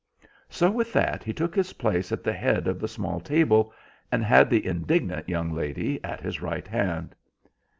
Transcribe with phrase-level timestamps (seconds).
[0.49, 3.71] So with that he took his place at the head of the small table,
[4.11, 7.13] and had the indignant young lady at his right hand.